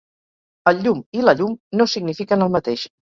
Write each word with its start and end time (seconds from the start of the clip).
"El 0.71 0.79
llum" 0.85 1.03
i 1.19 1.25
"la 1.25 1.35
llum" 1.41 1.53
no 1.81 1.87
signifiquen 1.93 2.47
el 2.47 2.51
mateix. 2.57 2.87